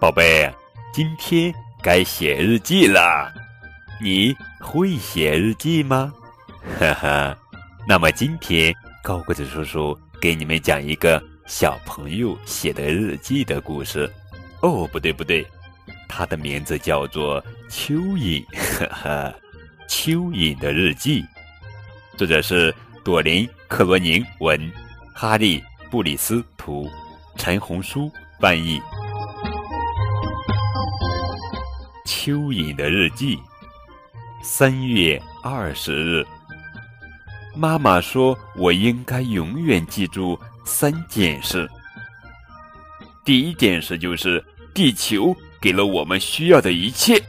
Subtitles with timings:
[0.00, 0.52] 宝贝，
[0.92, 3.32] 今天该写日记了。
[4.02, 6.12] 你会写日记吗？
[6.78, 7.38] 哈哈。
[7.86, 14.10] 那么今天高个子叔叔给你们讲一个小朋友写的日记的故事。
[14.60, 15.46] 哦，不对不对，
[16.08, 18.44] 他的名字叫做蚯蚓。
[18.78, 19.34] 哈哈，
[19.88, 21.24] 蚯蚓的日记，
[22.16, 24.70] 作者是朵琳·克罗宁文，
[25.14, 26.90] 哈利·布里斯图，
[27.36, 28.82] 陈红书翻译。
[32.24, 33.38] 蚯蚓的日记，
[34.42, 36.26] 三月二十日。
[37.54, 41.68] 妈妈说：“我应该永远记住三件事。
[43.26, 44.42] 第一件事就是
[44.72, 47.22] 地球给了我们需要的一切。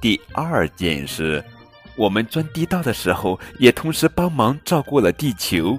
[0.00, 1.44] 第二件事，
[1.96, 5.78] 我们钻地道的时候，也同时帮忙照顾了地球。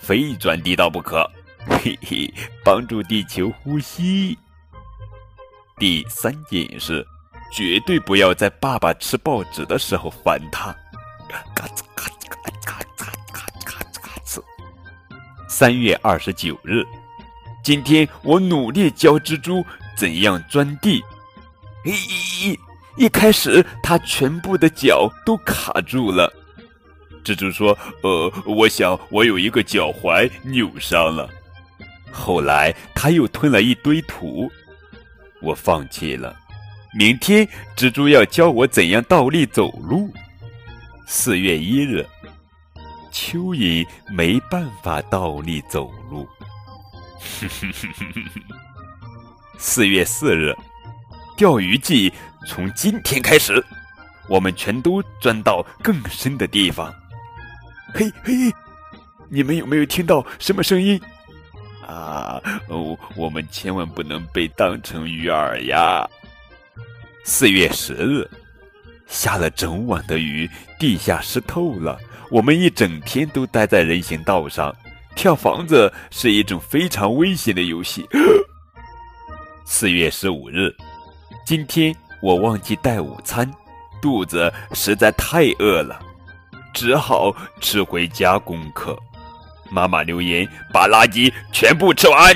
[0.00, 1.24] 非钻地道不可，
[1.68, 4.36] 嘿嘿，帮助地球呼吸。”
[5.84, 7.06] 第三件事，
[7.52, 10.74] 绝对不要在爸爸吃报纸的时候烦他。
[11.28, 14.42] 嘎吱嘎吱嘎吱嘎吱嘎吱嘎吱嘎吱。
[15.46, 16.82] 三月二十九日，
[17.62, 19.62] 今天我努力教蜘蛛
[19.94, 21.04] 怎样钻地。
[21.84, 22.58] 咦，
[22.96, 26.32] 一开始它全部的脚都卡住了。
[27.22, 31.28] 蜘蛛说：“呃，我想我有一个脚踝扭伤了。”
[32.10, 34.50] 后来它又吞了一堆土。
[35.44, 36.34] 我放弃了。
[36.96, 40.10] 明天蜘蛛要教我怎样倒立走路。
[41.06, 42.06] 四月一日，
[43.12, 46.26] 蚯蚓没办法倒立走路。
[49.58, 50.56] 四月四日，
[51.36, 52.12] 钓鱼季
[52.46, 53.62] 从今天开始，
[54.28, 56.92] 我们全都钻到更深的地方。
[57.92, 58.32] 嘿嘿，
[59.28, 61.00] 你们有没有听到什么声音？
[62.68, 66.08] 哦，我们千万不能被当成鱼饵呀！
[67.24, 68.28] 四月十日，
[69.06, 70.48] 下了整晚的雨，
[70.78, 71.98] 地下湿透了，
[72.30, 74.74] 我们一整天都待在人行道上。
[75.16, 78.04] 跳房子是一种非常危险的游戏。
[79.64, 80.74] 四月十五日，
[81.46, 83.50] 今天我忘记带午餐，
[84.02, 86.00] 肚子实在太饿了，
[86.74, 88.98] 只好吃回家功课。
[89.74, 92.32] 妈妈留言：“把垃圾全部吃完。”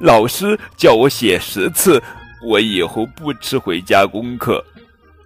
[0.00, 2.02] 老师叫我写十次，
[2.42, 4.64] 我以后不吃回家功课。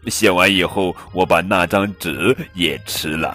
[0.08, 3.34] 写完以后，我把那张纸也吃了。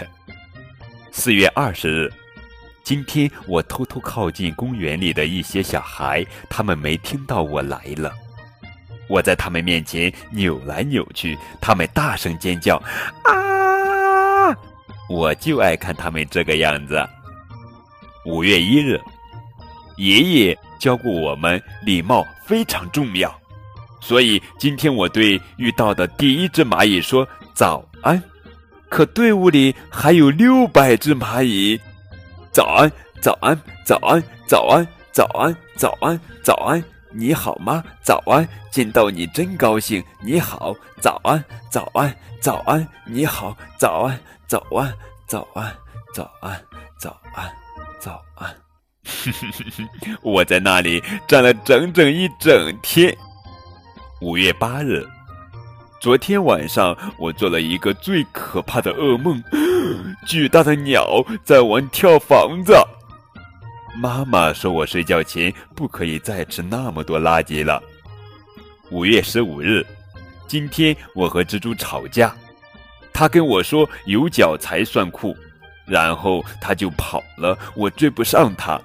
[1.12, 2.12] 四月二十日，
[2.82, 8.10] 今天我偷偷靠近公园里的一些小孩，他们没听到我来了。
[9.08, 12.80] 我在他们面前扭来扭去，他们大声尖叫
[13.26, 14.56] ：“啊！”
[15.10, 17.04] 我就爱看他们这个样子。
[18.24, 19.00] 五月一日，
[19.96, 23.34] 爷爷教过我们礼貌非常重要，
[24.00, 28.22] 所以今天我对遇到的第一只蚂蚁说早安。
[28.88, 31.80] 可队伍里还有六百只蚂蚁。
[32.52, 37.82] 早安，早安，早安，早安，早安，早安，早安，你好吗？
[38.00, 40.02] 早安，见到你真高兴。
[40.22, 44.20] 你好，早安，早安，早安，你好，早安。
[44.50, 44.92] 早安，
[45.28, 45.72] 早安，
[46.12, 46.60] 早安，
[46.98, 47.48] 早安，
[48.00, 48.52] 早安。
[50.22, 53.16] 我在那里站了整整一整天。
[54.20, 55.06] 五月八日，
[56.00, 59.40] 昨天晚上我做了一个最可怕的噩梦：
[60.26, 62.74] 巨大的鸟在玩跳房子。
[64.02, 67.80] 妈妈说我睡觉前不可以再吃那么多垃圾了。
[68.90, 69.86] 五月十五日，
[70.48, 72.34] 今天我和蜘蛛吵架。
[73.12, 75.36] 他跟我说有脚才算酷，
[75.86, 78.80] 然后他就跑了，我追不上他。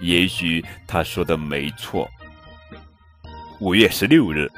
[0.00, 2.08] 也许他说的没错。
[3.60, 4.50] 五月十六日，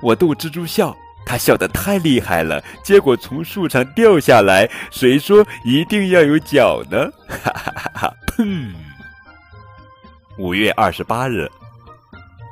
[0.00, 4.70] 我逗蜘蛛笑，他笑得太厉害了，结果从树上掉下来。
[4.90, 7.10] 谁说一定要有脚呢？
[7.28, 8.14] 哈哈哈哈！
[8.28, 8.72] 砰！
[10.38, 11.50] 五月二十八日，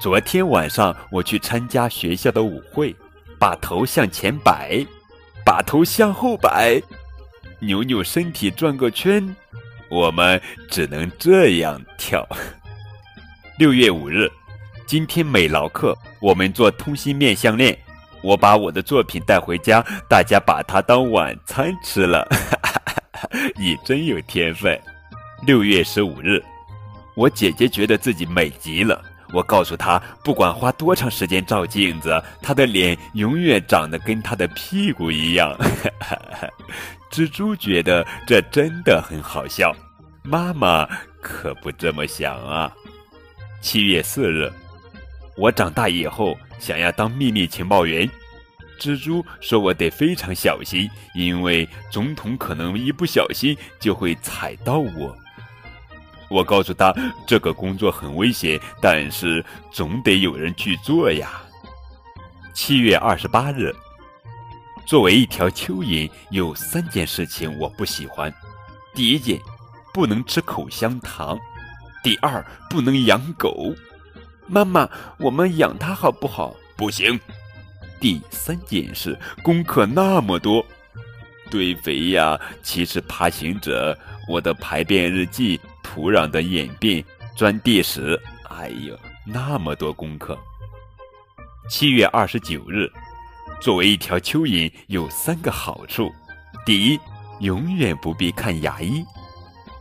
[0.00, 2.94] 昨天晚上我去参加学校的舞会，
[3.38, 4.84] 把头向前摆。
[5.46, 6.82] 把头向后摆，
[7.60, 9.24] 扭扭身体转个圈，
[9.88, 12.26] 我们只能这样跳。
[13.56, 14.28] 六月五日，
[14.88, 17.78] 今天美劳课，我们做通心面项链。
[18.22, 22.26] 我把我的作品带回家，大家把它当晚餐吃了。
[23.54, 24.76] 你真有天分。
[25.46, 26.42] 六月十五日，
[27.14, 29.00] 我姐姐觉得自己美极了。
[29.32, 35.56] 我告诉他，不管花多长时间照镜子，他的脸永远长得跟他的屁股一样。
[37.10, 39.74] 蜘蛛觉得这真的很好笑，
[40.22, 40.88] 妈妈
[41.20, 42.72] 可不这么想啊。
[43.60, 44.52] 七月四日，
[45.36, 48.08] 我长大以后想要当秘密情报员。
[48.78, 55.16] 蜘蛛说：“我得非常小心，因为总统可能一不小心就会踩到我。”
[56.28, 56.94] 我告诉他
[57.26, 61.40] ：“这个工作很危险，但是总得有人去做呀。”
[62.52, 63.74] 七月二十八日，
[64.86, 68.32] 作为一条蚯蚓，有三件事情我不喜欢：
[68.94, 69.38] 第一件，
[69.92, 71.36] 不能吃口香糖；
[72.02, 73.74] 第二，不能养狗。
[74.46, 74.88] 妈妈，
[75.18, 76.54] 我们养它好不好？
[76.76, 77.18] 不行。
[77.98, 80.64] 第三件事，功课那么多，
[81.50, 83.96] 堆肥呀，其实爬行者，
[84.28, 85.60] 我的排便日记，
[85.96, 87.02] 土壤的演变，
[87.34, 88.20] 钻地史，
[88.50, 88.94] 哎呦，
[89.24, 90.38] 那么多功课。
[91.70, 92.86] 七月二十九日，
[93.62, 96.12] 作为一条蚯蚓，有三个好处：
[96.66, 97.00] 第一，
[97.40, 99.02] 永远不必看牙医，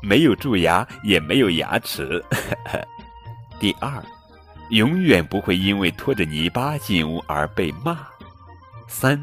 [0.01, 2.23] 没有蛀牙，也没有牙齿；
[3.59, 4.01] 第二。
[4.69, 8.07] 永远不会因为拖着泥巴进屋而被骂。
[8.87, 9.21] 三，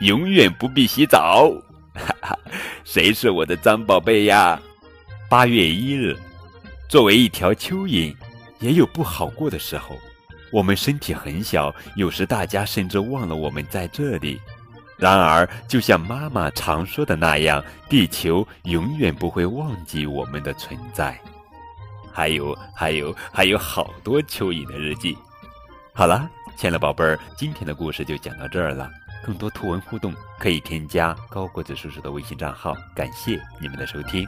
[0.00, 1.50] 永远不必洗澡。
[1.94, 2.38] 哈哈，
[2.82, 4.58] 谁是我的脏宝贝呀？
[5.28, 6.16] 八月一日，
[6.88, 8.14] 作为一条蚯蚓，
[8.60, 9.96] 也有不好过的时候。
[10.52, 14.40] 我们身体很小，有时大家甚至忘了我们在这里。
[14.96, 21.18] 然而，就像妈妈常说的那样，地球永远不会忘记我们的存在。
[22.12, 25.16] 还有还有还有好多蚯蚓的日记。
[25.92, 28.88] 好了，亲爱的宝贝儿，今天的故事就讲到这儿了。
[29.24, 32.76] 更多图文互动可以添加高个子叔叔的微信账号。
[32.94, 34.24] 感谢你们的收听。